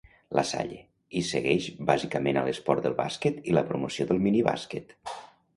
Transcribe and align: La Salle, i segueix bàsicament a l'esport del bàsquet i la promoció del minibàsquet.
La 0.37 0.43
Salle, 0.51 0.77
i 1.19 1.21
segueix 1.31 1.67
bàsicament 1.91 2.39
a 2.41 2.45
l'esport 2.47 2.87
del 2.87 2.97
bàsquet 3.05 3.39
i 3.53 3.57
la 3.59 3.67
promoció 3.71 4.09
del 4.13 4.25
minibàsquet. 4.29 4.99